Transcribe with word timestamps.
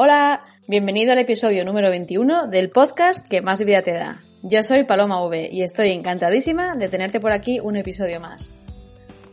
Hola, 0.00 0.44
bienvenido 0.68 1.10
al 1.10 1.18
episodio 1.18 1.64
número 1.64 1.90
21 1.90 2.46
del 2.46 2.70
podcast 2.70 3.26
que 3.26 3.42
más 3.42 3.58
vida 3.64 3.82
te 3.82 3.94
da. 3.94 4.22
Yo 4.44 4.62
soy 4.62 4.84
Paloma 4.84 5.20
V 5.24 5.48
y 5.50 5.62
estoy 5.62 5.90
encantadísima 5.90 6.76
de 6.76 6.88
tenerte 6.88 7.18
por 7.18 7.32
aquí 7.32 7.58
un 7.58 7.74
episodio 7.74 8.20
más. 8.20 8.54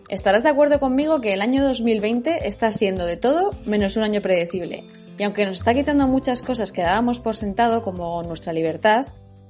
Estarás 0.10 0.42
de 0.42 0.50
acuerdo 0.50 0.80
conmigo 0.80 1.22
que 1.22 1.34
el 1.34 1.44
año 1.44 1.64
2020 1.64 2.48
está 2.48 2.72
siendo 2.72 3.06
de 3.06 3.16
todo 3.16 3.52
menos 3.66 3.96
un 3.96 4.02
año 4.02 4.24
predecible. 4.24 4.88
Y 5.20 5.24
aunque 5.24 5.46
nos 5.46 5.58
está 5.58 5.76
quitando 5.76 6.08
muchas 6.08 6.42
cosas 6.42 6.72
que 6.72 6.82
dábamos 6.82 7.20
por 7.20 7.36
sentado, 7.36 7.84
como 7.84 8.24
nuestra 8.24 8.52
libertad, 8.52 9.06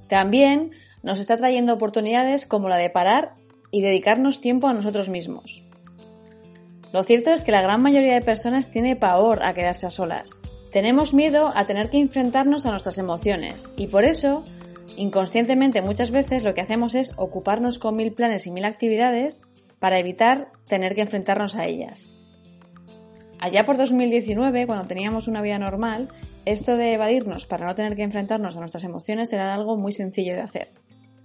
también 0.08 0.72
nos 1.02 1.18
está 1.18 1.38
trayendo 1.38 1.72
oportunidades 1.72 2.46
como 2.46 2.68
la 2.68 2.76
de 2.76 2.90
parar 2.90 3.36
y 3.70 3.80
dedicarnos 3.80 4.42
tiempo 4.42 4.68
a 4.68 4.74
nosotros 4.74 5.08
mismos. 5.08 5.62
Lo 6.92 7.02
cierto 7.04 7.30
es 7.30 7.42
que 7.42 7.52
la 7.52 7.62
gran 7.62 7.80
mayoría 7.80 8.12
de 8.12 8.20
personas 8.20 8.70
tiene 8.70 8.96
pavor 8.96 9.42
a 9.42 9.54
quedarse 9.54 9.86
a 9.86 9.90
solas, 9.90 10.42
tenemos 10.76 11.14
miedo 11.14 11.54
a 11.54 11.64
tener 11.64 11.88
que 11.88 11.96
enfrentarnos 11.96 12.66
a 12.66 12.70
nuestras 12.70 12.98
emociones 12.98 13.70
y 13.78 13.86
por 13.86 14.04
eso, 14.04 14.44
inconscientemente 14.94 15.80
muchas 15.80 16.10
veces 16.10 16.44
lo 16.44 16.52
que 16.52 16.60
hacemos 16.60 16.94
es 16.94 17.14
ocuparnos 17.16 17.78
con 17.78 17.96
mil 17.96 18.12
planes 18.12 18.46
y 18.46 18.50
mil 18.50 18.66
actividades 18.66 19.40
para 19.78 19.98
evitar 19.98 20.52
tener 20.68 20.94
que 20.94 21.00
enfrentarnos 21.00 21.56
a 21.56 21.64
ellas. 21.64 22.10
Allá 23.40 23.64
por 23.64 23.78
2019, 23.78 24.66
cuando 24.66 24.86
teníamos 24.86 25.28
una 25.28 25.40
vida 25.40 25.58
normal, 25.58 26.08
esto 26.44 26.76
de 26.76 26.92
evadirnos 26.92 27.46
para 27.46 27.66
no 27.66 27.74
tener 27.74 27.96
que 27.96 28.02
enfrentarnos 28.02 28.54
a 28.54 28.60
nuestras 28.60 28.84
emociones 28.84 29.32
era 29.32 29.54
algo 29.54 29.78
muy 29.78 29.92
sencillo 29.92 30.34
de 30.34 30.42
hacer. 30.42 30.72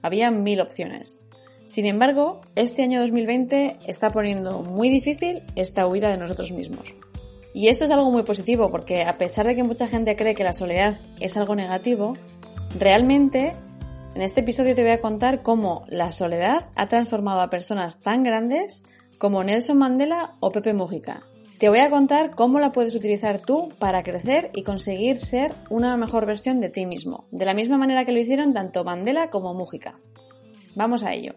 Había 0.01 0.31
mil 0.31 0.61
opciones. 0.61 1.19
Sin 1.67 1.85
embargo, 1.87 2.39
este 2.55 2.83
año 2.83 3.01
2020 3.01 3.79
está 3.85 4.11
poniendo 4.11 4.61
muy 4.61 4.87
difícil 4.87 5.43
esta 5.57 5.87
huida 5.87 6.09
de 6.09 6.15
nosotros 6.15 6.53
mismos. 6.53 6.95
Y 7.53 7.67
esto 7.67 7.83
es 7.83 7.91
algo 7.91 8.11
muy 8.11 8.23
positivo 8.23 8.71
porque 8.71 9.03
a 9.03 9.17
pesar 9.17 9.45
de 9.45 9.55
que 9.55 9.63
mucha 9.63 9.87
gente 9.87 10.15
cree 10.15 10.35
que 10.35 10.43
la 10.43 10.53
soledad 10.53 10.97
es 11.19 11.35
algo 11.35 11.55
negativo, 11.55 12.13
realmente 12.77 13.53
en 14.15 14.21
este 14.21 14.41
episodio 14.41 14.75
te 14.75 14.83
voy 14.83 14.91
a 14.91 14.99
contar 15.01 15.41
cómo 15.41 15.85
la 15.87 16.11
soledad 16.11 16.69
ha 16.75 16.87
transformado 16.87 17.41
a 17.41 17.49
personas 17.49 17.99
tan 17.99 18.23
grandes 18.23 18.83
como 19.17 19.43
Nelson 19.43 19.77
Mandela 19.77 20.35
o 20.39 20.51
Pepe 20.51 20.73
Mujica. 20.73 21.21
Te 21.59 21.69
voy 21.69 21.79
a 21.79 21.89
contar 21.89 22.31
cómo 22.31 22.59
la 22.59 22.71
puedes 22.71 22.95
utilizar 22.95 23.39
tú 23.39 23.69
para 23.77 24.01
crecer 24.01 24.49
y 24.55 24.63
conseguir 24.63 25.21
ser 25.21 25.53
una 25.69 25.95
mejor 25.95 26.25
versión 26.25 26.59
de 26.59 26.69
ti 26.69 26.85
mismo, 26.85 27.27
de 27.31 27.45
la 27.45 27.53
misma 27.53 27.77
manera 27.77 28.03
que 28.03 28.13
lo 28.13 28.19
hicieron 28.19 28.53
tanto 28.53 28.83
Mandela 28.83 29.29
como 29.29 29.53
Mujica. 29.53 29.99
Vamos 30.75 31.03
a 31.03 31.13
ello. 31.13 31.35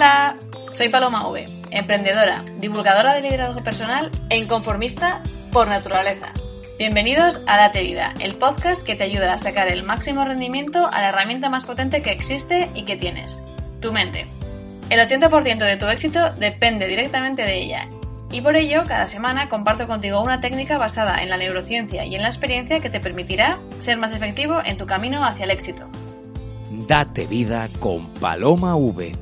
Hola, 0.00 0.38
soy 0.72 0.88
Paloma 0.88 1.28
V, 1.28 1.46
emprendedora, 1.72 2.42
divulgadora 2.56 3.12
de 3.12 3.20
liderazgo 3.20 3.62
personal 3.62 4.10
e 4.30 4.38
inconformista 4.38 5.20
por 5.52 5.68
naturaleza. 5.68 6.32
Bienvenidos 6.78 7.42
a 7.46 7.58
Date 7.58 7.82
Vida, 7.82 8.14
el 8.18 8.34
podcast 8.36 8.82
que 8.82 8.94
te 8.94 9.04
ayuda 9.04 9.34
a 9.34 9.36
sacar 9.36 9.70
el 9.70 9.82
máximo 9.82 10.24
rendimiento 10.24 10.88
a 10.90 11.02
la 11.02 11.10
herramienta 11.10 11.50
más 11.50 11.64
potente 11.64 12.00
que 12.00 12.12
existe 12.12 12.70
y 12.74 12.86
que 12.86 12.96
tienes, 12.96 13.42
tu 13.82 13.92
mente. 13.92 14.24
El 14.88 15.00
80% 15.00 15.58
de 15.58 15.76
tu 15.76 15.86
éxito 15.86 16.32
depende 16.32 16.86
directamente 16.86 17.42
de 17.42 17.58
ella 17.58 17.86
y 18.32 18.40
por 18.40 18.56
ello, 18.56 18.84
cada 18.88 19.06
semana 19.06 19.50
comparto 19.50 19.86
contigo 19.86 20.22
una 20.22 20.40
técnica 20.40 20.78
basada 20.78 21.22
en 21.22 21.28
la 21.28 21.36
neurociencia 21.36 22.06
y 22.06 22.14
en 22.14 22.22
la 22.22 22.28
experiencia 22.28 22.80
que 22.80 22.88
te 22.88 23.00
permitirá 23.00 23.58
ser 23.80 23.98
más 23.98 24.12
efectivo 24.12 24.62
en 24.64 24.78
tu 24.78 24.86
camino 24.86 25.22
hacia 25.22 25.44
el 25.44 25.50
éxito. 25.50 25.90
Date 26.70 27.26
vida 27.26 27.68
con 27.80 28.06
Paloma 28.14 28.76
V. 28.76 29.12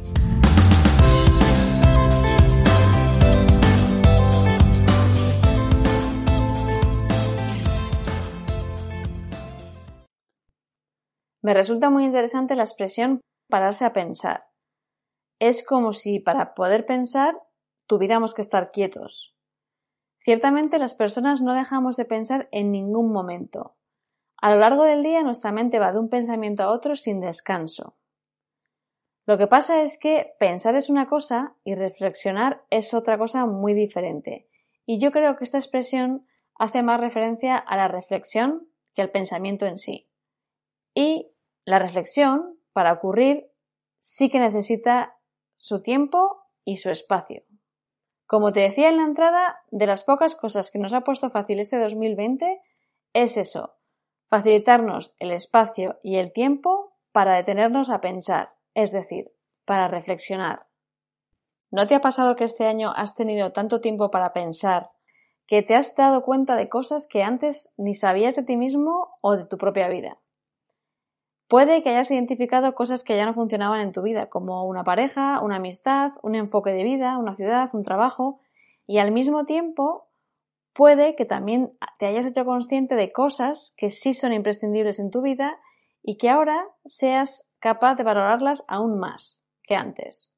Me 11.48 11.54
resulta 11.54 11.88
muy 11.88 12.04
interesante 12.04 12.56
la 12.56 12.64
expresión 12.64 13.22
pararse 13.48 13.86
a 13.86 13.94
pensar. 13.94 14.48
Es 15.38 15.66
como 15.66 15.94
si 15.94 16.20
para 16.20 16.53
poder 16.53 16.84
pensar 16.84 17.41
tuviéramos 17.86 18.34
que 18.34 18.42
estar 18.42 18.70
quietos. 18.70 19.34
Ciertamente 20.19 20.78
las 20.78 20.92
personas 20.92 21.41
no 21.41 21.54
dejamos 21.54 21.97
de 21.97 22.04
pensar 22.04 22.50
en 22.53 22.70
ningún 22.70 23.14
momento. 23.14 23.78
A 24.36 24.53
lo 24.53 24.60
largo 24.60 24.84
del 24.84 25.03
día 25.03 25.22
nuestra 25.22 25.50
mente 25.50 25.78
va 25.78 25.91
de 25.91 26.00
un 26.00 26.10
pensamiento 26.10 26.64
a 26.64 26.70
otro 26.70 26.97
sin 26.97 27.19
descanso. 27.19 27.97
Lo 29.25 29.38
que 29.38 29.47
pasa 29.47 29.80
es 29.80 29.98
que 29.98 30.34
pensar 30.38 30.75
es 30.75 30.91
una 30.91 31.09
cosa 31.09 31.54
y 31.65 31.76
reflexionar 31.76 32.66
es 32.69 32.92
otra 32.92 33.16
cosa 33.16 33.47
muy 33.47 33.72
diferente. 33.72 34.50
Y 34.84 34.98
yo 34.98 35.12
creo 35.12 35.36
que 35.36 35.44
esta 35.44 35.56
expresión 35.56 36.26
hace 36.56 36.82
más 36.82 37.00
referencia 37.00 37.56
a 37.56 37.78
la 37.78 37.88
reflexión 37.88 38.69
que 38.92 39.00
al 39.00 39.10
pensamiento 39.10 39.65
en 39.65 39.78
sí. 39.78 40.10
Y 40.94 41.30
la 41.69 41.79
reflexión, 41.79 42.59
para 42.73 42.95
ocurrir, 42.95 43.51
sí 43.99 44.31
que 44.31 44.39
necesita 44.39 45.19
su 45.56 45.83
tiempo 45.83 46.47
y 46.65 46.79
su 46.79 46.89
espacio. 46.89 47.43
Como 48.25 48.53
te 48.53 48.61
decía 48.61 48.89
en 48.89 48.97
la 48.97 49.05
entrada, 49.05 49.61
de 49.71 49.87
las 49.87 50.03
pocas 50.03 50.34
cosas 50.34 50.71
que 50.71 50.78
nos 50.78 50.95
ha 50.95 51.03
puesto 51.03 51.28
fácil 51.28 51.61
este 51.61 51.78
2020 51.78 52.62
es 53.12 53.37
eso, 53.37 53.77
facilitarnos 54.28 55.15
el 55.19 55.31
espacio 55.31 55.99
y 56.03 56.17
el 56.17 56.33
tiempo 56.33 56.97
para 57.12 57.37
detenernos 57.37 57.91
a 57.91 58.01
pensar, 58.01 58.55
es 58.73 58.91
decir, 58.91 59.31
para 59.67 59.89
reflexionar. 59.89 60.69
¿No 61.71 61.87
te 61.87 61.95
ha 61.95 62.01
pasado 62.01 62.34
que 62.34 62.45
este 62.45 62.65
año 62.65 62.95
has 62.97 63.15
tenido 63.15 63.53
tanto 63.53 63.83
tiempo 63.83 64.11
para 64.11 64.33
pensar 64.33 64.91
que 65.47 65.62
te 65.62 65.75
has 65.75 65.95
dado 65.95 66.23
cuenta 66.23 66.57
de 66.57 66.71
cosas 66.71 67.07
que 67.07 67.23
antes 67.23 67.75
ni 67.77 67.95
sabías 67.95 68.37
de 68.37 68.45
ti 68.45 68.57
mismo 68.57 69.19
o 69.21 69.37
de 69.37 69.45
tu 69.45 69.59
propia 69.59 69.89
vida? 69.89 70.19
Puede 71.48 71.82
que 71.82 71.88
hayas 71.88 72.10
identificado 72.10 72.75
cosas 72.75 73.03
que 73.03 73.16
ya 73.16 73.25
no 73.25 73.32
funcionaban 73.32 73.81
en 73.81 73.92
tu 73.92 74.03
vida, 74.03 74.28
como 74.28 74.64
una 74.64 74.84
pareja, 74.84 75.41
una 75.41 75.56
amistad, 75.56 76.12
un 76.22 76.34
enfoque 76.34 76.72
de 76.72 76.84
vida, 76.84 77.16
una 77.16 77.32
ciudad, 77.32 77.70
un 77.72 77.82
trabajo, 77.82 78.41
y 78.86 78.98
al 78.98 79.12
mismo 79.12 79.47
tiempo 79.47 80.09
puede 80.75 81.16
que 81.16 81.25
también 81.25 81.72
te 81.98 82.06
hayas 82.06 82.26
hecho 82.26 82.44
consciente 82.44 82.97
de 82.97 83.12
cosas 83.12 83.75
que 83.78 83.88
sí 83.88 84.12
son 84.12 84.34
imprescindibles 84.34 84.98
en 84.98 85.10
tu 85.10 85.22
vida 85.22 85.59
y 86.03 86.19
que 86.19 86.28
ahora 86.28 86.69
seas 86.84 87.50
capaz 87.60 87.94
de 87.97 88.04
valorarlas 88.04 88.65
aún 88.69 88.98
más 88.98 89.42
que 89.62 89.75
antes. 89.75 90.34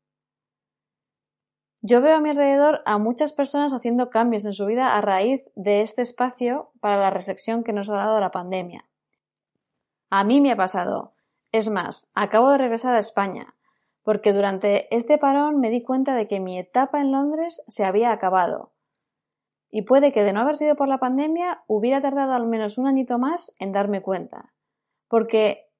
Yo 1.82 2.00
veo 2.00 2.16
a 2.16 2.21
mi 2.21 2.31
alrededor 2.31 2.82
a 2.84 2.98
muchas 2.98 3.32
personas 3.32 3.72
haciendo 3.72 4.10
cambios 4.10 4.44
en 4.44 4.53
su 4.53 4.65
vida 4.66 4.97
a 4.97 5.00
raíz 5.00 5.42
de 5.56 5.81
este 5.81 6.03
espacio 6.03 6.71
para 6.81 6.98
la 6.98 7.10
reflexión 7.10 7.65
que 7.65 7.72
nos 7.72 7.91
ha 7.91 7.97
dado 7.97 8.21
la 8.21 8.31
pandemia. 8.31 8.90
A 10.10 10.25
mí 10.25 10.41
me 10.41 10.50
ha 10.50 10.56
pasado. 10.56 11.15
Es 11.53 11.71
más, 11.71 12.10
acabo 12.16 12.50
de 12.50 12.59
regresar 12.59 12.97
a 12.97 12.98
España, 12.98 13.54
porque 14.03 14.32
durante 14.32 14.94
este 14.94 15.19
parón 15.19 15.60
me 15.60 15.71
di 15.71 15.82
cuenta 15.82 16.15
de 16.15 16.26
que 16.26 16.41
mi 16.41 16.59
etapa 16.59 17.00
en 17.00 17.12
Londres 17.12 17.62
se 17.69 17.84
había 17.84 18.10
acabado. 18.10 18.72
Y 19.71 19.82
puede 19.82 20.10
que 20.10 20.25
de 20.25 20.32
no 20.32 20.41
haber 20.41 20.56
sido 20.56 20.75
por 20.75 20.88
la 20.88 20.98
pandemia 20.98 21.62
hubiera 21.69 22.00
tardado 22.00 22.32
al 22.32 22.48
menos 22.48 22.76
un 22.76 22.88
añito 22.88 23.21
más 23.21 23.54
en 23.60 23.71
darme 23.71 24.03
cuenta. 24.03 24.53
Porque 25.06 25.71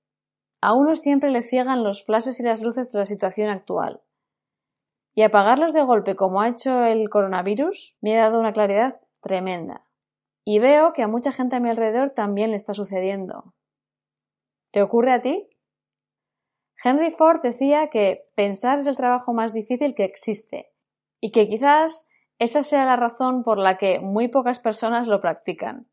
a 0.60 0.74
uno 0.74 0.94
siempre 0.94 1.30
le 1.30 1.42
ciegan 1.42 1.82
los 1.82 2.04
flashes 2.04 2.38
y 2.38 2.44
las 2.44 2.60
luces 2.60 2.92
de 2.92 3.00
la 3.00 3.06
situación 3.06 3.50
actual. 3.50 4.00
Y 5.12 5.22
apagarlos 5.22 5.72
de 5.72 5.82
golpe 5.82 6.14
como 6.14 6.41
ha 6.41 6.48
hecho 6.48 6.84
el 6.84 7.10
coronavirus 7.10 7.97
me 8.00 8.16
ha 8.16 8.22
dado 8.22 8.38
una 8.38 8.52
claridad 8.52 9.00
tremenda. 9.20 9.84
Y 10.44 10.60
veo 10.60 10.92
que 10.92 11.02
a 11.02 11.08
mucha 11.08 11.32
gente 11.32 11.56
a 11.56 11.60
mi 11.60 11.68
alrededor 11.68 12.10
también 12.10 12.50
le 12.50 12.56
está 12.56 12.74
sucediendo. 12.74 13.54
¿Te 14.70 14.82
ocurre 14.82 15.12
a 15.12 15.22
ti? 15.22 15.48
Henry 16.82 17.10
Ford 17.10 17.41
decía 17.42 17.88
que 17.91 18.28
pensar 18.34 18.78
es 18.78 18.86
el 18.86 18.97
trabajo 18.97 19.32
más 19.32 19.53
difícil 19.53 19.94
que 19.94 20.04
existe 20.04 20.72
y 21.20 21.31
que 21.31 21.48
quizás 21.48 22.08
esa 22.39 22.62
sea 22.62 22.86
la 22.86 22.97
razón 22.97 23.42
por 23.42 23.59
la 23.59 23.77
que 23.77 24.00
muy 24.00 24.28
pocas 24.28 24.60
personas 24.60 25.09
lo 25.09 25.21
practican. 25.21 25.89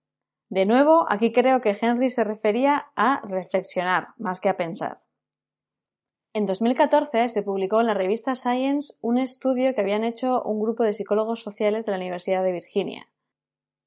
De 0.50 0.66
nuevo, 0.66 1.06
aquí 1.10 1.34
creo 1.34 1.60
que 1.60 1.78
Henry 1.80 2.10
se 2.10 2.24
refería 2.24 2.88
a 2.96 3.22
reflexionar 3.28 4.10
más 4.18 4.40
que 4.40 4.48
a 4.48 4.56
pensar. 4.56 5.02
En 6.34 6.46
2014 6.46 7.28
se 7.28 7.44
publicó 7.44 7.82
en 7.82 7.88
la 7.88 7.94
revista 7.94 8.36
Science 8.36 8.94
un 9.02 9.18
estudio 9.18 9.74
que 9.74 9.82
habían 9.82 10.04
hecho 10.06 10.42
un 10.44 10.62
grupo 10.62 10.84
de 10.84 10.94
psicólogos 10.94 11.42
sociales 11.42 11.86
de 11.86 11.92
la 11.92 11.98
Universidad 11.98 12.44
de 12.44 12.52
Virginia. 12.54 13.10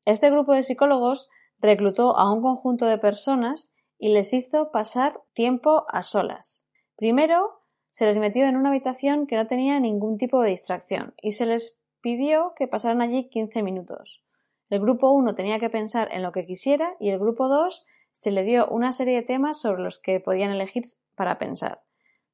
Este 0.04 0.30
grupo 0.30 0.52
de 0.52 0.64
psicólogos 0.64 1.30
reclutó 1.60 2.16
a 2.18 2.30
un 2.30 2.42
conjunto 2.42 2.86
de 2.86 2.98
personas 2.98 3.72
y 4.00 4.08
les 4.08 4.32
hizo 4.32 4.72
pasar 4.72 5.20
tiempo 5.34 5.84
a 5.88 6.02
solas. 6.02 6.64
Primero, 6.96 7.60
se 7.90 8.06
les 8.06 8.16
metió 8.16 8.46
en 8.46 8.56
una 8.56 8.70
habitación 8.70 9.26
que 9.26 9.36
no 9.36 9.46
tenía 9.46 9.78
ningún 9.78 10.16
tipo 10.16 10.40
de 10.40 10.50
distracción 10.50 11.14
y 11.20 11.32
se 11.32 11.44
les 11.44 11.78
pidió 12.00 12.54
que 12.56 12.66
pasaran 12.66 13.02
allí 13.02 13.28
15 13.28 13.62
minutos. 13.62 14.24
El 14.70 14.80
grupo 14.80 15.10
1 15.10 15.34
tenía 15.34 15.58
que 15.58 15.68
pensar 15.68 16.08
en 16.12 16.22
lo 16.22 16.32
que 16.32 16.46
quisiera 16.46 16.96
y 16.98 17.10
el 17.10 17.18
grupo 17.18 17.48
2 17.48 17.84
se 18.12 18.30
le 18.30 18.42
dio 18.42 18.68
una 18.68 18.92
serie 18.92 19.16
de 19.16 19.22
temas 19.22 19.60
sobre 19.60 19.82
los 19.82 19.98
que 19.98 20.18
podían 20.18 20.50
elegir 20.50 20.84
para 21.14 21.38
pensar. 21.38 21.82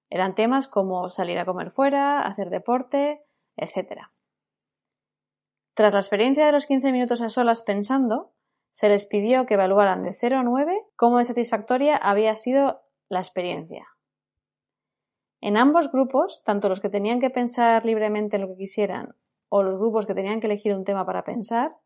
Eran 0.08 0.36
temas 0.36 0.69
como 0.69 1.08
salir 1.08 1.38
a 1.38 1.44
comer 1.44 1.72
fuera, 1.72 2.20
hacer 2.20 2.48
deporte, 2.48 3.24
etc. 3.56 4.02
Tras 5.74 5.92
la 5.92 5.98
experiencia 6.00 6.46
de 6.46 6.52
los 6.52 6.66
15 6.66 6.92
minutos 6.92 7.22
a 7.22 7.28
solas 7.28 7.62
pensando, 7.62 8.35
se 8.76 8.90
les 8.90 9.06
pidió 9.06 9.46
que 9.46 9.55
evaluaran 9.55 10.02
de 10.02 10.12
0 10.12 10.37
a 10.37 10.43
9 10.43 10.84
cómo 10.96 11.17
de 11.17 11.25
satisfactoria 11.25 11.96
había 11.96 12.34
sido 12.34 12.82
la 13.08 13.20
experiencia. 13.20 13.87
En 15.40 15.56
ambos 15.56 15.90
grupos, 15.90 16.43
tanto 16.44 16.69
los 16.69 16.81
que 16.81 16.90
tenían 16.90 17.19
que 17.19 17.31
pensar 17.31 17.87
libremente 17.87 18.37
en 18.37 18.43
lo 18.43 18.49
que 18.49 18.58
quisieran 18.58 19.17
o 19.49 19.62
los 19.62 19.78
grupos 19.78 20.05
que 20.05 20.12
tenían 20.12 20.40
que 20.40 20.46
elegir 20.46 20.75
un 20.75 20.84
tema 20.84 21.06
para 21.06 21.25
pensar, 21.25 21.78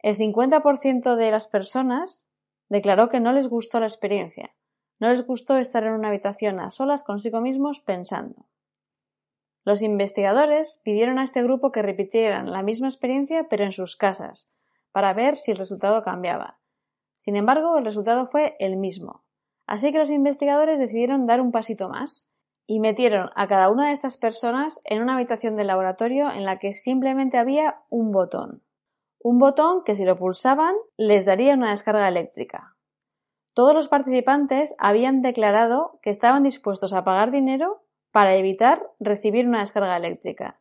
el 0.00 0.18
50% 0.18 1.16
de 1.16 1.30
las 1.30 1.48
personas 1.48 2.28
declaró 2.68 3.08
que 3.08 3.20
no 3.20 3.32
les 3.32 3.48
gustó 3.48 3.80
la 3.80 3.86
experiencia, 3.86 4.54
no 4.98 5.08
les 5.08 5.26
gustó 5.26 5.56
estar 5.56 5.84
en 5.84 5.94
una 5.94 6.08
habitación 6.08 6.60
a 6.60 6.68
solas 6.68 7.02
consigo 7.02 7.40
mismos 7.40 7.80
pensando. 7.80 8.44
Los 9.64 9.80
investigadores 9.80 10.78
pidieron 10.84 11.18
a 11.18 11.24
este 11.24 11.42
grupo 11.42 11.72
que 11.72 11.80
repitieran 11.80 12.52
la 12.52 12.62
misma 12.62 12.88
experiencia 12.88 13.46
pero 13.48 13.64
en 13.64 13.72
sus 13.72 13.96
casas, 13.96 14.50
para 14.92 15.12
ver 15.14 15.36
si 15.36 15.50
el 15.50 15.56
resultado 15.56 16.02
cambiaba. 16.02 16.58
Sin 17.18 17.36
embargo, 17.36 17.76
el 17.76 17.84
resultado 17.84 18.26
fue 18.26 18.56
el 18.58 18.76
mismo. 18.76 19.24
Así 19.66 19.92
que 19.92 19.98
los 19.98 20.10
investigadores 20.10 20.78
decidieron 20.78 21.26
dar 21.26 21.40
un 21.40 21.52
pasito 21.52 21.88
más 21.88 22.28
y 22.66 22.80
metieron 22.80 23.30
a 23.34 23.46
cada 23.46 23.68
una 23.70 23.86
de 23.86 23.92
estas 23.92 24.16
personas 24.16 24.80
en 24.84 25.02
una 25.02 25.14
habitación 25.14 25.56
de 25.56 25.64
laboratorio 25.64 26.30
en 26.30 26.44
la 26.44 26.56
que 26.56 26.72
simplemente 26.72 27.36
había 27.36 27.82
un 27.88 28.12
botón. 28.12 28.62
Un 29.18 29.38
botón 29.38 29.84
que 29.84 29.94
si 29.94 30.04
lo 30.04 30.16
pulsaban 30.16 30.74
les 30.96 31.24
daría 31.24 31.54
una 31.54 31.70
descarga 31.70 32.08
eléctrica. 32.08 32.76
Todos 33.54 33.74
los 33.74 33.88
participantes 33.88 34.74
habían 34.78 35.20
declarado 35.20 35.98
que 36.02 36.10
estaban 36.10 36.42
dispuestos 36.42 36.92
a 36.92 37.04
pagar 37.04 37.30
dinero 37.30 37.82
para 38.12 38.34
evitar 38.34 38.88
recibir 38.98 39.46
una 39.46 39.60
descarga 39.60 39.96
eléctrica. 39.96 40.60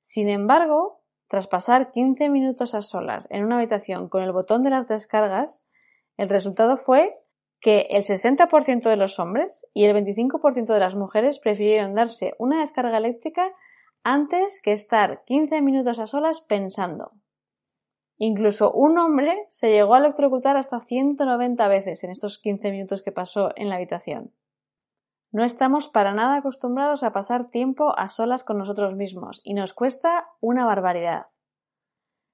Sin 0.00 0.28
embargo, 0.28 1.02
tras 1.28 1.46
pasar 1.48 1.90
15 1.90 2.28
minutos 2.28 2.74
a 2.74 2.82
solas 2.82 3.26
en 3.30 3.44
una 3.44 3.56
habitación 3.56 4.08
con 4.08 4.22
el 4.22 4.32
botón 4.32 4.62
de 4.62 4.70
las 4.70 4.86
descargas, 4.86 5.66
el 6.16 6.28
resultado 6.28 6.76
fue 6.76 7.18
que 7.60 7.86
el 7.90 8.04
60% 8.04 8.88
de 8.88 8.96
los 8.96 9.18
hombres 9.18 9.66
y 9.74 9.84
el 9.84 9.96
25% 9.96 10.66
de 10.66 10.78
las 10.78 10.94
mujeres 10.94 11.38
prefirieron 11.38 11.94
darse 11.94 12.34
una 12.38 12.60
descarga 12.60 12.98
eléctrica 12.98 13.52
antes 14.04 14.60
que 14.62 14.72
estar 14.72 15.24
15 15.24 15.62
minutos 15.62 15.98
a 15.98 16.06
solas 16.06 16.40
pensando. 16.40 17.12
Incluso 18.18 18.72
un 18.72 18.96
hombre 18.98 19.46
se 19.50 19.70
llegó 19.70 19.94
a 19.94 19.98
electrocutar 19.98 20.56
hasta 20.56 20.80
190 20.80 21.68
veces 21.68 22.04
en 22.04 22.10
estos 22.10 22.38
15 22.38 22.70
minutos 22.70 23.02
que 23.02 23.12
pasó 23.12 23.50
en 23.56 23.68
la 23.68 23.76
habitación. 23.76 24.32
No 25.36 25.44
estamos 25.44 25.88
para 25.88 26.14
nada 26.14 26.38
acostumbrados 26.38 27.02
a 27.02 27.12
pasar 27.12 27.50
tiempo 27.50 27.92
a 27.98 28.08
solas 28.08 28.42
con 28.42 28.56
nosotros 28.56 28.96
mismos 28.96 29.42
y 29.44 29.52
nos 29.52 29.74
cuesta 29.74 30.30
una 30.40 30.64
barbaridad. 30.64 31.26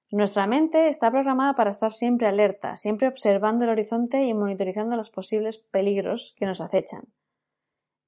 Nuestra 0.09 0.47
mente 0.47 0.87
está 0.87 1.11
programada 1.11 1.53
para 1.53 1.71
estar 1.71 1.91
siempre 1.91 2.27
alerta, 2.27 2.77
siempre 2.77 3.09
observando 3.09 3.65
el 3.65 3.71
horizonte 3.71 4.23
y 4.23 4.33
monitorizando 4.33 4.95
los 4.95 5.09
posibles 5.09 5.57
peligros 5.57 6.33
que 6.37 6.45
nos 6.45 6.61
acechan. 6.61 7.13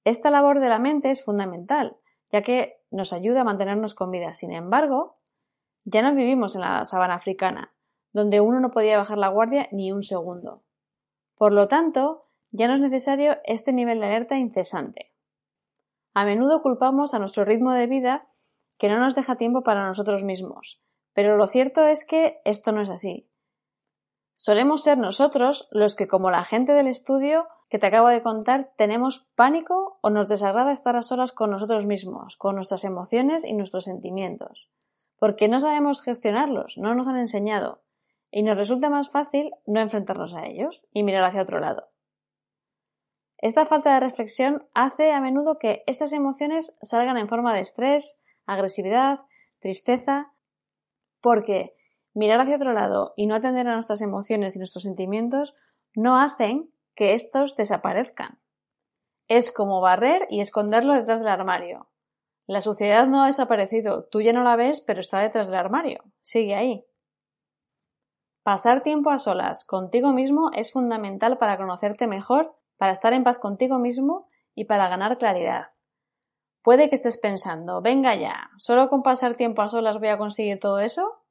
Esta 0.06 0.32
labor 0.32 0.62
de 0.62 0.70
la 0.70 0.80
mente 0.80 1.12
es 1.12 1.26
fundamental, 1.26 1.98
ya 2.30 2.42
que 2.42 2.82
nos 2.90 3.12
ayuda 3.12 3.42
a 3.42 3.44
mantenernos 3.44 3.96
con 3.96 4.12
vida. 4.12 4.34
Sin 4.34 4.54
embargo, 4.54 5.18
ya 5.84 6.04
no 6.04 6.16
vivimos 6.16 6.56
en 6.56 6.62
la 6.62 6.86
sabana 6.86 7.16
africana, 7.16 7.74
donde 8.14 8.40
uno 8.40 8.62
no 8.62 8.72
podía 8.72 8.98
bajar 8.98 9.18
la 9.18 9.28
guardia 9.28 9.68
ni 9.74 9.92
un 9.92 10.04
segundo. 10.04 10.64
Por 11.36 11.52
lo 11.52 11.68
tanto, 11.68 12.25
ya 12.56 12.68
no 12.68 12.74
es 12.74 12.80
necesario 12.80 13.38
este 13.44 13.74
nivel 13.74 14.00
de 14.00 14.06
alerta 14.06 14.38
incesante. 14.38 15.12
A 16.14 16.26
menudo 16.26 16.62
culpamos 16.62 17.14
a 17.14 17.20
nuestro 17.20 17.44
ritmo 17.44 17.72
de 17.74 17.88
vida 17.88 18.28
que 18.78 18.90
no 18.90 19.00
nos 19.00 19.16
deja 19.16 19.36
tiempo 19.36 19.64
para 19.64 19.86
nosotros 19.86 20.24
mismos, 20.24 20.82
pero 21.14 21.38
lo 21.38 21.48
cierto 21.48 21.86
es 21.86 22.06
que 22.06 22.40
esto 22.46 22.72
no 22.72 22.82
es 22.82 22.90
así. 22.90 23.30
Solemos 24.38 24.84
ser 24.84 24.98
nosotros 24.98 25.68
los 25.72 25.96
que, 25.96 26.08
como 26.08 26.30
la 26.30 26.44
gente 26.44 26.74
del 26.74 26.88
estudio 26.88 27.48
que 27.70 27.80
te 27.80 27.88
acabo 27.88 28.10
de 28.10 28.22
contar, 28.22 28.72
tenemos 28.76 29.28
pánico 29.36 29.98
o 30.02 30.10
nos 30.10 30.28
desagrada 30.28 30.72
estar 30.72 30.96
a 30.96 31.02
solas 31.02 31.32
con 31.32 31.52
nosotros 31.52 31.86
mismos, 31.86 32.36
con 32.38 32.56
nuestras 32.56 32.84
emociones 32.84 33.46
y 33.46 33.54
nuestros 33.54 33.86
sentimientos, 33.86 34.70
porque 35.18 35.48
no 35.48 35.60
sabemos 35.60 36.02
gestionarlos, 36.02 36.78
no 36.78 36.96
nos 36.96 37.08
han 37.08 37.18
enseñado, 37.18 37.82
y 38.30 38.44
nos 38.44 38.58
resulta 38.58 38.90
más 38.90 39.10
fácil 39.10 39.52
no 39.66 39.80
enfrentarnos 39.80 40.36
a 40.36 40.46
ellos 40.46 40.84
y 40.92 41.04
mirar 41.04 41.24
hacia 41.24 41.42
otro 41.42 41.60
lado. 41.60 41.95
Esta 43.38 43.66
falta 43.66 43.94
de 43.94 44.00
reflexión 44.00 44.68
hace 44.74 45.12
a 45.12 45.22
menudo 45.22 45.60
que 45.60 45.84
estas 45.88 46.14
emociones 46.14 46.78
salgan 46.82 47.18
en 47.18 47.28
forma 47.28 47.54
de 47.54 47.62
estrés, 47.62 48.20
agresividad, 48.46 49.20
tristeza, 49.60 50.32
porque 51.22 51.76
mirar 52.14 52.40
hacia 52.40 52.56
otro 52.56 52.74
lado 52.74 53.14
y 53.16 53.28
no 53.28 53.36
atender 53.36 53.68
a 53.68 53.74
nuestras 53.74 54.02
emociones 54.02 54.56
y 54.56 54.60
nuestros 54.60 54.84
sentimientos 54.84 55.56
no 55.96 56.20
hacen 56.20 56.72
que 56.96 57.14
estos 57.14 57.56
desaparezcan. 57.56 58.40
Es 59.28 59.52
como 59.52 59.82
barrer 59.82 60.28
y 60.30 60.40
esconderlo 60.40 60.94
detrás 60.94 61.20
del 61.20 61.30
armario. 61.30 61.90
La 62.48 62.62
suciedad 62.62 63.08
no 63.08 63.24
ha 63.24 63.28
desaparecido, 63.28 64.06
tú 64.06 64.22
ya 64.22 64.32
no 64.32 64.44
la 64.44 64.56
ves, 64.56 64.82
pero 64.82 65.02
está 65.02 65.20
detrás 65.20 65.50
del 65.50 65.60
armario, 65.60 66.04
sigue 66.22 66.56
ahí. 66.56 66.86
Pasar 68.44 68.84
tiempo 68.84 69.10
a 69.10 69.18
solas 69.18 69.66
contigo 69.66 70.14
mismo 70.14 70.52
es 70.54 70.72
fundamental 70.72 71.40
para 71.40 71.58
conocerte 71.58 72.06
mejor 72.06 72.56
para 72.78 72.92
estar 72.92 73.14
en 73.14 73.24
paz 73.24 73.38
contigo 73.38 73.80
mismo 73.80 74.28
y 74.54 74.66
para 74.66 74.88
ganar 74.88 75.18
claridad. 75.18 75.72
Puede 76.62 76.90
que 76.90 76.96
estés 76.96 77.18
pensando, 77.18 77.82
venga 77.82 78.16
ya, 78.16 78.50
¿solo 78.58 78.90
con 78.90 79.04
pasar 79.04 79.36
tiempo 79.36 79.62
a 79.62 79.68
solas 79.68 80.00
voy 80.00 80.08
a 80.08 80.18
conseguir 80.18 80.60
todo 80.60 80.80
eso? 80.80 81.22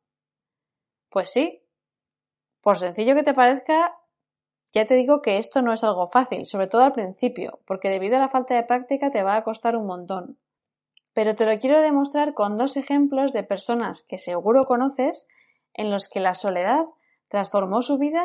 Pues 1.11 1.31
sí. 1.31 1.63
Por 2.61 2.79
sencillo 2.79 3.15
que 3.15 3.25
te 3.25 3.35
parezca, 3.35 3.97
ya 4.73 4.87
te 4.87 4.95
digo 4.95 5.23
que 5.23 5.39
esto 5.39 5.63
no 5.63 5.73
es 5.73 5.85
algo 5.85 6.09
fácil, 6.09 6.47
sobre 6.47 6.67
todo 6.67 6.83
al 6.83 6.93
principio, 6.93 7.61
porque 7.67 7.89
debido 7.89 8.17
a 8.17 8.21
la 8.21 8.29
falta 8.29 8.55
de 8.55 8.65
práctica 8.65 9.11
te 9.11 9.23
va 9.23 9.37
a 9.37 9.45
costar 9.45 9.77
un 9.77 9.87
montón. 9.87 10.39
Pero 11.13 11.37
te 11.37 11.47
lo 11.47 11.59
quiero 11.59 11.81
demostrar 11.81 12.35
con 12.35 12.57
dos 12.57 12.77
ejemplos 12.77 13.33
de 13.33 13.45
personas 13.45 14.03
que 14.03 14.19
seguro 14.19 14.65
conoces 14.65 15.29
en 15.73 15.91
los 15.91 16.09
que 16.09 16.21
la 16.21 16.35
soledad 16.35 16.87
transformó 17.29 17.83
su 17.83 17.99
vida 17.99 18.25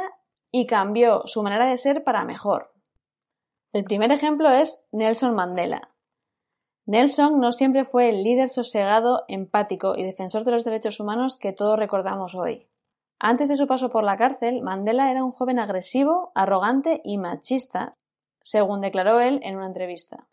y 0.51 0.65
cambió 0.65 1.21
su 1.25 1.43
manera 1.43 1.67
de 1.67 1.77
ser 1.77 2.03
para 2.03 2.25
mejor. 2.25 2.71
El 3.71 3.83
primer 3.83 4.11
ejemplo 4.11 4.49
es 4.49 4.83
Nelson 4.91 5.35
Mandela. 5.35 5.91
Nelson 6.87 7.39
no 7.39 7.51
siempre 7.51 7.85
fue 7.85 8.09
el 8.09 8.23
líder 8.23 8.49
sosegado, 8.49 9.25
empático 9.27 9.95
y 9.95 10.03
defensor 10.03 10.43
de 10.43 10.51
los 10.51 10.63
derechos 10.63 10.99
humanos 10.99 11.37
que 11.37 11.53
todos 11.53 11.77
recordamos 11.77 12.33
hoy. 12.33 12.67
Antes 13.19 13.47
de 13.47 13.55
su 13.55 13.67
paso 13.67 13.91
por 13.91 14.03
la 14.03 14.17
cárcel, 14.17 14.63
Mandela 14.63 15.11
era 15.11 15.23
un 15.23 15.31
joven 15.31 15.59
agresivo, 15.59 16.31
arrogante 16.33 16.99
y 17.03 17.19
machista, 17.19 17.91
según 18.41 18.81
declaró 18.81 19.19
él 19.19 19.39
en 19.43 19.57
una 19.57 19.67
entrevista. 19.67 20.27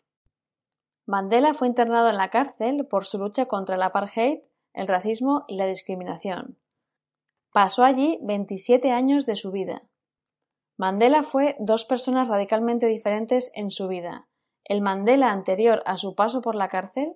Mandela 1.05 1.53
fue 1.53 1.67
internado 1.67 2.09
en 2.09 2.17
la 2.17 2.31
cárcel 2.31 2.87
por 2.87 3.05
su 3.05 3.19
lucha 3.19 3.45
contra 3.45 3.75
el 3.75 3.83
apartheid, 3.83 4.39
el 4.73 4.87
racismo 4.87 5.45
y 5.47 5.57
la 5.57 5.67
discriminación. 5.67 6.57
Pasó 7.53 7.83
allí 7.83 8.17
27 8.23 8.91
años 8.91 9.27
de 9.27 9.35
su 9.35 9.51
vida. 9.51 9.83
Mandela 10.77 11.23
fue 11.23 11.55
dos 11.59 11.85
personas 11.85 12.27
radicalmente 12.27 12.85
diferentes 12.85 13.51
en 13.55 13.71
su 13.71 13.87
vida, 13.87 14.27
el 14.63 14.81
Mandela 14.81 15.31
anterior 15.31 15.81
a 15.87 15.97
su 15.97 16.13
paso 16.13 16.41
por 16.41 16.53
la 16.53 16.69
cárcel 16.69 17.15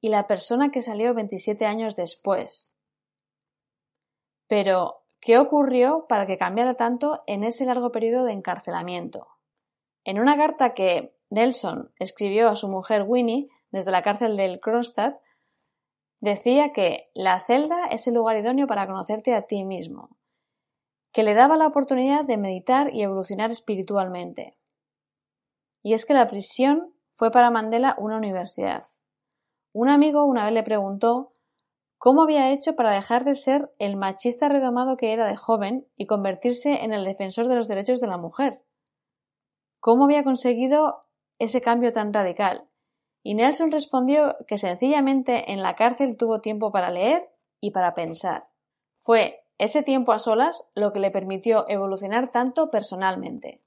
y 0.00 0.10
la 0.10 0.28
persona 0.28 0.70
que 0.70 0.80
salió 0.80 1.12
27 1.12 1.66
años 1.66 1.96
después. 1.96 2.72
Pero, 4.46 5.02
¿qué 5.20 5.38
ocurrió 5.38 6.06
para 6.08 6.26
que 6.26 6.38
cambiara 6.38 6.74
tanto 6.74 7.24
en 7.26 7.42
ese 7.42 7.64
largo 7.64 7.90
periodo 7.90 8.24
de 8.24 8.32
encarcelamiento? 8.32 9.26
En 10.04 10.20
una 10.20 10.36
carta 10.36 10.74
que 10.74 11.16
Nelson 11.30 11.92
escribió 11.98 12.48
a 12.48 12.56
su 12.56 12.68
mujer 12.68 13.04
Winnie 13.06 13.48
desde 13.70 13.90
la 13.90 14.02
cárcel 14.02 14.36
del 14.36 14.60
Kronstadt, 14.60 15.20
decía 16.20 16.72
que 16.72 17.10
la 17.14 17.44
celda 17.46 17.86
es 17.86 18.06
el 18.06 18.14
lugar 18.14 18.36
idóneo 18.36 18.68
para 18.68 18.86
conocerte 18.86 19.34
a 19.34 19.46
ti 19.46 19.64
mismo, 19.64 20.16
que 21.12 21.22
le 21.22 21.34
daba 21.34 21.56
la 21.56 21.66
oportunidad 21.66 22.24
de 22.24 22.36
meditar 22.36 22.94
y 22.94 23.02
evolucionar 23.02 23.50
espiritualmente. 23.50 24.56
Y 25.82 25.94
es 25.94 26.04
que 26.04 26.14
la 26.14 26.26
prisión 26.26 26.92
fue 27.12 27.30
para 27.30 27.50
Mandela 27.50 27.94
una 27.98 28.16
universidad. 28.16 28.84
Un 29.72 29.88
amigo 29.88 30.24
una 30.24 30.44
vez 30.44 30.54
le 30.54 30.62
preguntó 30.62 31.32
cómo 31.98 32.22
había 32.22 32.50
hecho 32.50 32.76
para 32.76 32.92
dejar 32.92 33.24
de 33.24 33.34
ser 33.34 33.72
el 33.78 33.96
machista 33.96 34.48
redomado 34.48 34.96
que 34.96 35.12
era 35.12 35.26
de 35.26 35.36
joven 35.36 35.86
y 35.96 36.06
convertirse 36.06 36.84
en 36.84 36.92
el 36.92 37.04
defensor 37.04 37.48
de 37.48 37.56
los 37.56 37.68
derechos 37.68 38.00
de 38.00 38.06
la 38.06 38.16
mujer. 38.16 38.62
¿Cómo 39.80 40.04
había 40.04 40.24
conseguido 40.24 41.04
ese 41.38 41.60
cambio 41.60 41.92
tan 41.92 42.12
radical? 42.12 42.68
Y 43.22 43.34
Nelson 43.34 43.70
respondió 43.70 44.36
que 44.46 44.58
sencillamente 44.58 45.52
en 45.52 45.62
la 45.62 45.76
cárcel 45.76 46.16
tuvo 46.16 46.40
tiempo 46.40 46.72
para 46.72 46.90
leer 46.90 47.30
y 47.60 47.70
para 47.70 47.94
pensar. 47.94 48.48
Fue 48.94 49.39
ese 49.60 49.82
tiempo 49.82 50.12
a 50.12 50.18
solas 50.18 50.70
lo 50.74 50.90
que 50.90 51.00
le 51.00 51.10
permitió 51.10 51.66
evolucionar 51.68 52.30
tanto 52.30 52.70
personalmente. 52.70 53.60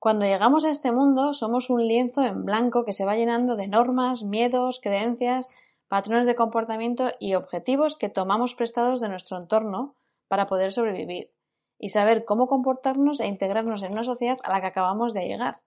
Cuando 0.00 0.26
llegamos 0.26 0.64
a 0.64 0.70
este 0.70 0.90
mundo 0.90 1.34
somos 1.34 1.70
un 1.70 1.86
lienzo 1.86 2.22
en 2.22 2.44
blanco 2.44 2.84
que 2.84 2.92
se 2.92 3.04
va 3.04 3.14
llenando 3.14 3.54
de 3.54 3.68
normas, 3.68 4.24
miedos, 4.24 4.80
creencias, 4.82 5.48
patrones 5.86 6.26
de 6.26 6.34
comportamiento 6.34 7.12
y 7.20 7.34
objetivos 7.34 7.96
que 7.96 8.08
tomamos 8.08 8.56
prestados 8.56 9.00
de 9.00 9.08
nuestro 9.08 9.38
entorno 9.38 9.94
para 10.26 10.48
poder 10.48 10.72
sobrevivir 10.72 11.30
y 11.78 11.90
saber 11.90 12.24
cómo 12.24 12.48
comportarnos 12.48 13.20
e 13.20 13.28
integrarnos 13.28 13.84
en 13.84 13.92
una 13.92 14.02
sociedad 14.02 14.38
a 14.42 14.50
la 14.50 14.60
que 14.60 14.66
acabamos 14.66 15.14
de 15.14 15.28
llegar. 15.28 15.60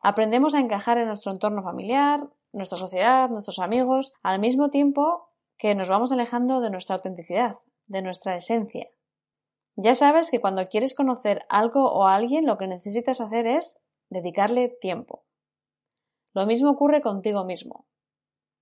Aprendemos 0.00 0.56
a 0.56 0.58
encajar 0.58 0.98
en 0.98 1.06
nuestro 1.06 1.30
entorno 1.30 1.62
familiar, 1.62 2.26
nuestra 2.52 2.78
sociedad, 2.78 3.30
nuestros 3.30 3.60
amigos, 3.60 4.12
al 4.24 4.40
mismo 4.40 4.70
tiempo 4.70 5.30
que 5.56 5.76
nos 5.76 5.88
vamos 5.88 6.10
alejando 6.10 6.60
de 6.60 6.70
nuestra 6.70 6.96
autenticidad, 6.96 7.58
de 7.86 8.02
nuestra 8.02 8.36
esencia. 8.36 8.88
Ya 9.76 9.94
sabes 9.94 10.30
que 10.30 10.40
cuando 10.40 10.68
quieres 10.68 10.94
conocer 10.94 11.44
algo 11.48 11.92
o 11.92 12.06
a 12.06 12.14
alguien 12.14 12.46
lo 12.46 12.56
que 12.56 12.66
necesitas 12.66 13.20
hacer 13.20 13.46
es 13.46 13.78
dedicarle 14.08 14.68
tiempo. 14.80 15.24
Lo 16.32 16.46
mismo 16.46 16.70
ocurre 16.70 17.02
contigo 17.02 17.44
mismo. 17.44 17.86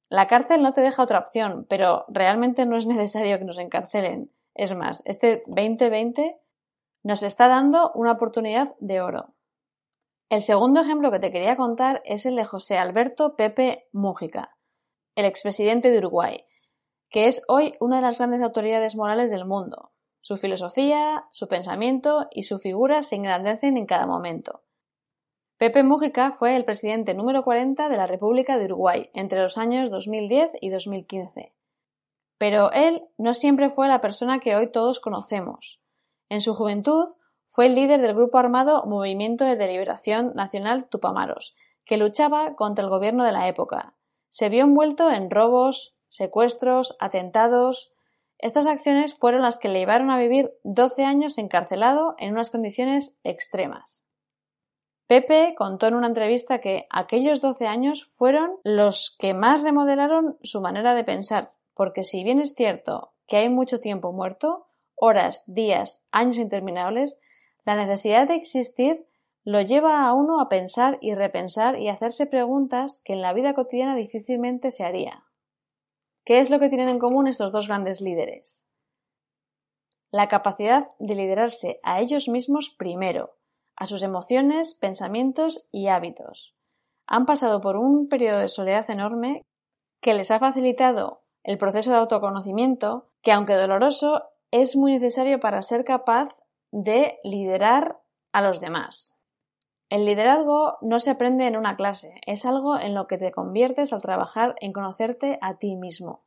La 0.08 0.26
cárcel 0.26 0.62
no 0.62 0.72
te 0.72 0.80
deja 0.80 1.02
otra 1.02 1.18
opción, 1.18 1.66
pero 1.68 2.04
realmente 2.08 2.66
no 2.66 2.76
es 2.76 2.86
necesario 2.86 3.38
que 3.38 3.44
nos 3.44 3.58
encarcelen. 3.58 4.30
Es 4.54 4.74
más, 4.74 5.02
este 5.06 5.42
2020 5.46 6.38
nos 7.02 7.22
está 7.22 7.48
dando 7.48 7.92
una 7.94 8.12
oportunidad 8.12 8.74
de 8.80 9.00
oro. 9.00 9.34
El 10.30 10.42
segundo 10.42 10.80
ejemplo 10.80 11.10
que 11.10 11.18
te 11.18 11.30
quería 11.30 11.56
contar 11.56 12.02
es 12.04 12.26
el 12.26 12.36
de 12.36 12.44
José 12.44 12.78
Alberto 12.78 13.36
Pepe 13.36 13.88
Mújica, 13.92 14.56
el 15.14 15.26
expresidente 15.26 15.90
de 15.90 15.98
Uruguay, 15.98 16.44
que 17.10 17.26
es 17.26 17.42
hoy 17.48 17.74
una 17.80 17.96
de 17.96 18.02
las 18.02 18.18
grandes 18.18 18.42
autoridades 18.42 18.96
morales 18.96 19.30
del 19.30 19.44
mundo. 19.44 19.92
Su 20.20 20.36
filosofía, 20.36 21.26
su 21.30 21.48
pensamiento 21.48 22.28
y 22.30 22.44
su 22.44 22.58
figura 22.58 23.02
se 23.02 23.16
engrandecen 23.16 23.76
en 23.76 23.86
cada 23.86 24.06
momento. 24.06 24.62
Pepe 25.58 25.82
Mújica 25.82 26.32
fue 26.32 26.56
el 26.56 26.64
presidente 26.64 27.14
número 27.14 27.44
40 27.44 27.88
de 27.88 27.96
la 27.96 28.06
República 28.06 28.58
de 28.58 28.64
Uruguay 28.64 29.10
entre 29.14 29.40
los 29.40 29.56
años 29.56 29.90
2010 29.90 30.52
y 30.60 30.70
2015. 30.70 31.54
Pero 32.38 32.72
él 32.72 33.04
no 33.18 33.34
siempre 33.34 33.70
fue 33.70 33.86
la 33.86 34.00
persona 34.00 34.40
que 34.40 34.56
hoy 34.56 34.72
todos 34.72 34.98
conocemos. 34.98 35.80
En 36.28 36.40
su 36.40 36.54
juventud 36.54 37.06
fue 37.46 37.66
el 37.66 37.76
líder 37.76 38.00
del 38.00 38.14
grupo 38.14 38.38
armado 38.38 38.84
Movimiento 38.84 39.44
de 39.44 39.56
Deliberación 39.56 40.32
Nacional 40.34 40.88
Tupamaros, 40.88 41.54
que 41.84 41.96
luchaba 41.96 42.56
contra 42.56 42.82
el 42.82 42.90
gobierno 42.90 43.24
de 43.24 43.32
la 43.32 43.46
época. 43.46 43.94
Se 44.30 44.48
vio 44.48 44.64
envuelto 44.64 45.10
en 45.10 45.30
robos, 45.30 45.93
secuestros, 46.14 46.96
atentados. 47.00 47.92
Estas 48.38 48.66
acciones 48.66 49.14
fueron 49.14 49.42
las 49.42 49.58
que 49.58 49.68
le 49.68 49.80
llevaron 49.80 50.10
a 50.10 50.18
vivir 50.18 50.52
12 50.62 51.04
años 51.04 51.38
encarcelado 51.38 52.14
en 52.18 52.32
unas 52.32 52.50
condiciones 52.50 53.18
extremas. 53.24 54.04
Pepe 55.08 55.54
contó 55.56 55.88
en 55.88 55.94
una 55.94 56.06
entrevista 56.06 56.60
que 56.60 56.86
aquellos 56.88 57.40
12 57.40 57.66
años 57.66 58.04
fueron 58.04 58.52
los 58.62 59.16
que 59.18 59.34
más 59.34 59.62
remodelaron 59.62 60.38
su 60.42 60.60
manera 60.60 60.94
de 60.94 61.04
pensar, 61.04 61.52
porque 61.74 62.04
si 62.04 62.22
bien 62.22 62.40
es 62.40 62.54
cierto 62.54 63.12
que 63.26 63.38
hay 63.38 63.48
mucho 63.48 63.80
tiempo 63.80 64.12
muerto, 64.12 64.68
horas, 64.94 65.42
días, 65.46 66.06
años 66.12 66.36
interminables, 66.36 67.18
la 67.64 67.74
necesidad 67.74 68.28
de 68.28 68.36
existir 68.36 69.06
lo 69.42 69.60
lleva 69.60 70.06
a 70.06 70.14
uno 70.14 70.40
a 70.40 70.48
pensar 70.48 70.96
y 71.00 71.14
repensar 71.14 71.78
y 71.78 71.88
hacerse 71.88 72.26
preguntas 72.26 73.02
que 73.04 73.14
en 73.14 73.20
la 73.20 73.32
vida 73.32 73.52
cotidiana 73.52 73.96
difícilmente 73.96 74.70
se 74.70 74.84
haría. 74.84 75.24
¿Qué 76.24 76.38
es 76.38 76.48
lo 76.48 76.58
que 76.58 76.70
tienen 76.70 76.88
en 76.88 76.98
común 76.98 77.28
estos 77.28 77.52
dos 77.52 77.68
grandes 77.68 78.00
líderes? 78.00 78.66
La 80.10 80.28
capacidad 80.28 80.90
de 80.98 81.14
liderarse 81.14 81.80
a 81.82 82.00
ellos 82.00 82.28
mismos 82.28 82.70
primero, 82.70 83.36
a 83.76 83.86
sus 83.86 84.02
emociones, 84.02 84.74
pensamientos 84.74 85.68
y 85.70 85.88
hábitos. 85.88 86.54
Han 87.06 87.26
pasado 87.26 87.60
por 87.60 87.76
un 87.76 88.08
periodo 88.08 88.38
de 88.38 88.48
soledad 88.48 88.88
enorme 88.90 89.42
que 90.00 90.14
les 90.14 90.30
ha 90.30 90.38
facilitado 90.38 91.24
el 91.42 91.58
proceso 91.58 91.90
de 91.90 91.96
autoconocimiento, 91.96 93.10
que 93.20 93.32
aunque 93.32 93.52
doloroso, 93.52 94.30
es 94.50 94.76
muy 94.76 94.92
necesario 94.92 95.40
para 95.40 95.60
ser 95.60 95.84
capaz 95.84 96.28
de 96.70 97.18
liderar 97.22 98.00
a 98.32 98.40
los 98.40 98.60
demás. 98.60 99.13
El 99.88 100.06
liderazgo 100.06 100.78
no 100.80 100.98
se 101.00 101.10
aprende 101.10 101.46
en 101.46 101.56
una 101.56 101.76
clase, 101.76 102.20
es 102.26 102.44
algo 102.44 102.78
en 102.78 102.94
lo 102.94 103.06
que 103.06 103.18
te 103.18 103.32
conviertes 103.32 103.92
al 103.92 104.02
trabajar 104.02 104.54
en 104.60 104.72
conocerte 104.72 105.38
a 105.40 105.58
ti 105.58 105.76
mismo. 105.76 106.24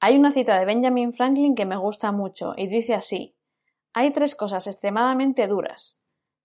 Hay 0.00 0.16
una 0.16 0.32
cita 0.32 0.58
de 0.58 0.64
Benjamin 0.64 1.12
Franklin 1.12 1.54
que 1.54 1.66
me 1.66 1.76
gusta 1.76 2.10
mucho 2.10 2.54
y 2.56 2.68
dice 2.68 2.94
así 2.94 3.36
Hay 3.92 4.12
tres 4.12 4.34
cosas 4.34 4.66
extremadamente 4.66 5.46
duras 5.46 6.00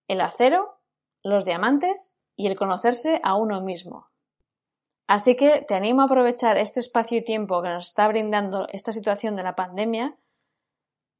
el 0.08 0.22
acero, 0.22 0.80
los 1.24 1.46
diamantes 1.46 2.20
y 2.36 2.48
el 2.48 2.56
conocerse 2.56 3.20
a 3.24 3.36
uno 3.36 3.62
mismo. 3.62 4.08
Así 5.08 5.36
que 5.36 5.62
te 5.68 5.76
animo 5.76 6.02
a 6.02 6.06
aprovechar 6.06 6.58
este 6.58 6.80
espacio 6.80 7.20
y 7.20 7.24
tiempo 7.24 7.62
que 7.62 7.70
nos 7.70 7.88
está 7.88 8.08
brindando 8.08 8.68
esta 8.72 8.92
situación 8.92 9.36
de 9.36 9.44
la 9.44 9.56
pandemia 9.56 10.16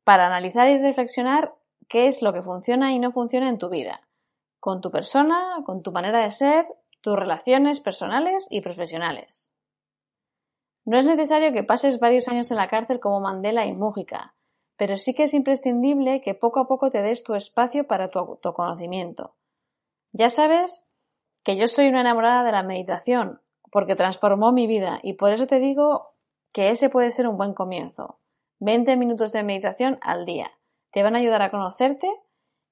para 0.04 0.26
analizar 0.28 0.70
y 0.70 0.78
reflexionar 0.78 1.56
qué 1.88 2.08
es 2.08 2.22
lo 2.22 2.34
que 2.34 2.42
funciona 2.42 2.94
y 2.94 3.00
no 3.00 3.12
funciona 3.12 3.50
en 3.50 3.60
tu 3.60 3.70
vida, 3.70 4.05
con 4.60 4.82
tu 4.82 4.92
persona, 4.92 5.62
con 5.66 5.84
tu 5.84 5.92
manera 5.92 6.22
de 6.22 6.32
ser, 6.32 6.66
tus 7.02 7.18
relaciones 7.18 7.80
personales 7.82 8.48
y 8.50 8.62
profesionales. 8.62 9.56
No 10.86 10.98
es 10.98 11.06
necesario 11.06 11.52
que 11.52 11.64
pases 11.64 12.00
varios 12.00 12.28
años 12.28 12.52
en 12.52 12.58
la 12.58 12.68
cárcel 12.68 13.00
como 13.00 13.20
Mandela 13.20 13.66
y 13.66 13.74
Mújica, 13.74 14.36
pero 14.78 14.98
sí 14.98 15.14
que 15.14 15.24
es 15.24 15.34
imprescindible 15.34 16.22
que 16.22 16.36
poco 16.36 16.60
a 16.60 16.68
poco 16.68 16.90
te 16.90 17.02
des 17.02 17.24
tu 17.24 17.34
espacio 17.34 17.88
para 17.88 18.10
tu 18.10 18.20
autoconocimiento. 18.20 19.36
Ya 20.12 20.30
sabes 20.30 20.86
que 21.44 21.58
yo 21.58 21.68
soy 21.68 21.88
una 21.88 22.02
enamorada 22.02 22.44
de 22.44 22.52
la 22.52 22.64
meditación, 22.64 23.42
porque 23.72 23.96
transformó 23.96 24.52
mi 24.52 24.68
vida 24.68 25.00
y 25.04 25.14
por 25.14 25.32
eso 25.32 25.48
te 25.48 25.60
digo 25.60 26.14
que 26.52 26.70
ese 26.70 26.90
puede 26.90 27.12
ser 27.12 27.28
un 27.28 27.38
buen 27.38 27.54
comienzo. 27.54 28.20
20 28.60 28.96
minutos 28.96 29.32
de 29.32 29.44
meditación 29.44 30.00
al 30.02 30.26
día. 30.26 30.52
Te 30.92 31.04
van 31.04 31.16
a 31.16 31.20
ayudar 31.20 31.42
a 31.42 31.52
conocerte 31.52 32.08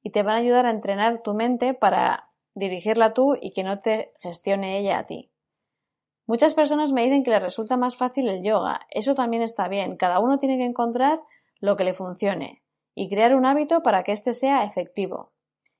y 0.03 0.12
te 0.12 0.22
van 0.22 0.36
a 0.36 0.39
ayudar 0.39 0.65
a 0.65 0.72
entrenar 0.72 1.22
tu 1.22 1.33
mente 1.33 1.74
para 1.74 2.29
dirigirla 2.53 3.13
tú 3.13 3.36
y 3.39 3.53
que 3.53 3.63
no 3.63 3.79
te 3.79 4.13
gestione 4.19 4.77
ella 4.77 5.00
a 5.00 5.05
ti. 5.05 5.31
Muchas 6.27 6.53
personas 6.53 6.91
me 6.91 7.03
dicen 7.03 7.24
que 7.24 7.31
les 7.31 7.41
resulta 7.41 7.77
más 7.77 7.95
fácil 7.95 8.29
el 8.29 8.43
yoga. 8.43 8.81
Eso 8.89 9.15
también 9.15 9.43
está 9.43 9.67
bien. 9.67 9.98
Cada 9.98 10.19
uno 10.19 10.39
tiene 10.39 10.57
que 10.57 10.65
encontrar 10.65 11.22
lo 11.60 11.75
que 11.75 11.83
le 11.83 11.93
funcione 11.93 12.63
y 12.93 13.10
crear 13.10 13.36
un 13.36 13.45
hábito 13.45 13.81
para 13.81 14.03
que 14.03 14.12
éste 14.12 14.33
sea 14.33 14.63
efectivo. 14.63 15.31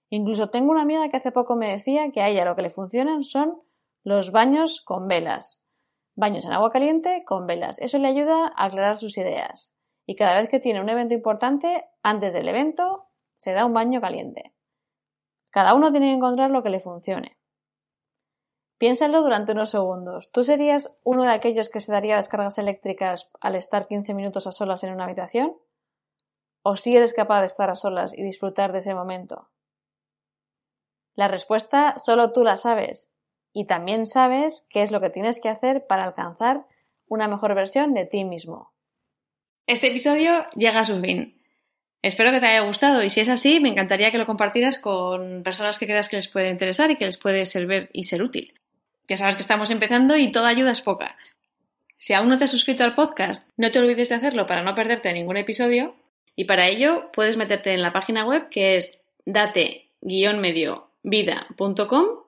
Incluso 0.10 0.50
tengo 0.50 0.72
una 0.72 0.82
amiga 0.82 1.08
que 1.10 1.18
hace 1.18 1.32
poco 1.32 1.56
me 1.56 1.72
decía 1.72 2.12
que 2.12 2.22
a 2.22 2.30
ella 2.30 2.46
lo 2.46 2.56
que 2.56 2.62
le 2.64 2.70
funcionan 2.70 3.24
son 3.24 3.62
los 4.04 4.32
baños 4.32 4.82
con 4.82 5.08
velas. 5.08 5.64
Baños 6.16 6.46
en 6.46 6.54
agua 6.54 6.72
caliente 6.72 7.24
con 7.26 7.46
velas. 7.46 7.80
Eso 7.80 7.98
le 7.98 8.08
ayuda 8.08 8.52
a 8.56 8.66
aclarar 8.66 8.98
sus 8.98 9.18
ideas 9.18 9.74
y 10.06 10.16
cada 10.16 10.40
vez 10.40 10.50
que 10.50 10.60
tiene 10.60 10.82
un 10.82 10.90
evento 10.90 11.14
importante, 11.14 11.86
antes 12.02 12.34
del 12.34 12.50
evento, 12.50 13.08
se 13.44 13.52
da 13.52 13.66
un 13.66 13.74
baño 13.74 14.00
caliente. 14.00 14.54
Cada 15.52 15.74
uno 15.74 15.92
tiene 15.92 16.08
que 16.08 16.14
encontrar 16.14 16.50
lo 16.50 16.64
que 16.64 16.70
le 16.70 16.80
funcione. 16.80 17.38
Piénsalo 18.78 19.22
durante 19.22 19.52
unos 19.52 19.70
segundos. 19.70 20.32
¿Tú 20.32 20.46
serías 20.46 20.96
uno 21.04 21.24
de 21.24 21.32
aquellos 21.32 21.70
que 21.70 21.82
se 21.82 21.92
daría 21.92 22.16
descargas 22.16 22.58
eléctricas 22.58 23.30
al 23.42 23.56
estar 23.56 23.88
15 23.88 24.14
minutos 24.14 24.48
a 24.48 24.54
solas 24.54 24.86
en 24.86 24.94
una 24.94 25.04
habitación? 25.04 25.58
¿O 26.62 26.78
si 26.78 26.96
eres 26.96 27.14
capaz 27.14 27.42
de 27.42 27.48
estar 27.48 27.70
a 27.70 27.76
solas 27.76 28.18
y 28.18 28.24
disfrutar 28.24 28.72
de 28.72 28.80
ese 28.80 28.96
momento? 28.96 29.50
La 31.14 31.28
respuesta 31.28 31.96
solo 31.98 32.32
tú 32.32 32.46
la 32.46 32.56
sabes 32.56 33.10
y 33.52 33.66
también 33.66 34.08
sabes 34.08 34.66
qué 34.70 34.84
es 34.84 34.92
lo 34.92 35.02
que 35.02 35.10
tienes 35.10 35.42
que 35.42 35.50
hacer 35.50 35.86
para 35.86 36.06
alcanzar 36.06 36.66
una 37.08 37.28
mejor 37.28 37.56
versión 37.56 37.94
de 37.94 38.06
ti 38.06 38.24
mismo. 38.24 38.72
Este 39.68 39.88
episodio 39.88 40.46
llega 40.56 40.80
a 40.80 40.86
su 40.86 41.00
fin. 41.02 41.43
Espero 42.04 42.32
que 42.32 42.40
te 42.42 42.48
haya 42.48 42.62
gustado 42.62 43.02
y 43.02 43.10
si 43.10 43.22
es 43.22 43.30
así, 43.30 43.62
me 43.62 43.70
encantaría 43.70 44.12
que 44.12 44.18
lo 44.18 44.26
compartieras 44.26 44.78
con 44.78 45.42
personas 45.42 45.78
que 45.78 45.88
creas 45.88 46.10
que 46.10 46.18
les 46.18 46.28
puede 46.28 46.52
interesar 46.52 46.92
y 46.92 46.98
que 46.98 47.06
les 47.06 47.16
puede 47.18 47.46
servir 47.46 47.90
y 47.94 48.04
ser 48.04 48.22
útil. 48.22 48.54
Ya 49.08 49.16
sabes 49.16 49.36
que 49.36 49.42
estamos 49.42 49.72
empezando 49.72 50.18
y 50.18 50.30
toda 50.30 50.50
ayuda 50.50 50.72
es 50.72 50.82
poca. 50.82 51.16
Si 51.98 52.12
aún 52.14 52.28
no 52.28 52.38
te 52.38 52.44
has 52.44 52.52
suscrito 52.52 52.84
al 52.84 52.94
podcast, 52.94 53.48
no 53.56 53.72
te 53.72 53.80
olvides 53.80 54.10
de 54.10 54.16
hacerlo 54.16 54.46
para 54.46 54.64
no 54.64 54.76
perderte 54.76 55.14
ningún 55.14 55.38
episodio. 55.38 55.96
Y 56.36 56.44
para 56.44 56.68
ello 56.68 57.10
puedes 57.14 57.38
meterte 57.38 57.74
en 57.74 57.82
la 57.82 57.94
página 57.94 58.26
web 58.26 58.50
que 58.50 58.76
es 58.76 59.00
date-medio-vida.com. 59.26 62.23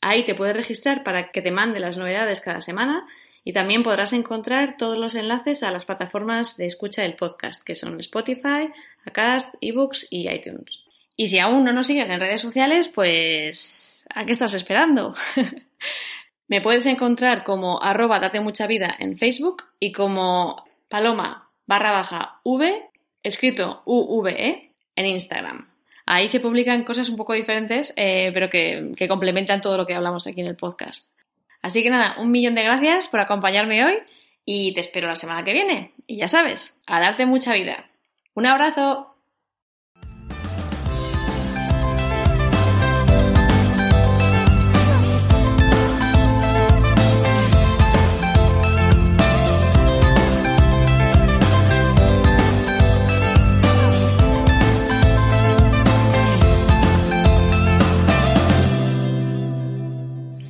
Ahí 0.00 0.24
te 0.24 0.34
puedes 0.34 0.56
registrar 0.56 1.02
para 1.02 1.30
que 1.30 1.42
te 1.42 1.50
mande 1.50 1.80
las 1.80 1.96
novedades 1.96 2.40
cada 2.40 2.60
semana 2.60 3.06
y 3.44 3.52
también 3.52 3.82
podrás 3.82 4.12
encontrar 4.12 4.76
todos 4.76 4.98
los 4.98 5.14
enlaces 5.14 5.62
a 5.62 5.70
las 5.70 5.84
plataformas 5.84 6.56
de 6.56 6.66
escucha 6.66 7.02
del 7.02 7.16
podcast, 7.16 7.62
que 7.62 7.74
son 7.74 7.98
Spotify, 8.00 8.70
Acast, 9.04 9.54
eBooks 9.60 10.06
y 10.10 10.28
iTunes. 10.28 10.84
Y 11.16 11.28
si 11.28 11.38
aún 11.38 11.64
no 11.64 11.72
nos 11.72 11.86
sigues 11.86 12.10
en 12.10 12.20
redes 12.20 12.40
sociales, 12.40 12.88
pues 12.88 14.06
¿a 14.14 14.24
qué 14.24 14.32
estás 14.32 14.54
esperando? 14.54 15.14
Me 16.48 16.60
puedes 16.60 16.86
encontrar 16.86 17.44
como 17.44 17.82
arroba 17.82 18.20
date 18.20 18.40
mucha 18.40 18.66
vida 18.66 18.94
en 18.98 19.18
Facebook 19.18 19.64
y 19.80 19.92
como 19.92 20.64
paloma 20.88 21.50
barra 21.66 21.92
baja 21.92 22.40
v, 22.44 22.88
escrito 23.22 23.82
UVE, 23.84 24.72
en 24.96 25.06
Instagram. 25.06 25.67
Ahí 26.10 26.28
se 26.28 26.40
publican 26.40 26.84
cosas 26.84 27.08
un 27.10 27.16
poco 27.16 27.34
diferentes, 27.34 27.92
eh, 27.96 28.30
pero 28.32 28.48
que 28.48 29.08
complementan 29.08 29.60
todo 29.60 29.76
lo 29.76 29.86
que 29.86 29.94
hablamos 29.94 30.26
aquí 30.26 30.40
en 30.40 30.46
el 30.46 30.56
podcast. 30.56 31.06
Así 31.62 31.82
que 31.82 31.90
nada, 31.90 32.16
un 32.18 32.30
millón 32.30 32.54
de 32.54 32.62
gracias 32.62 33.08
por 33.08 33.20
acompañarme 33.20 33.84
hoy 33.84 33.98
y 34.44 34.72
te 34.72 34.80
espero 34.80 35.08
la 35.08 35.16
semana 35.16 35.44
que 35.44 35.52
viene. 35.52 35.92
Y 36.06 36.16
ya 36.16 36.28
sabes, 36.28 36.76
a 36.86 37.00
darte 37.00 37.26
mucha 37.26 37.52
vida. 37.52 37.90
Un 38.34 38.46
abrazo. 38.46 39.10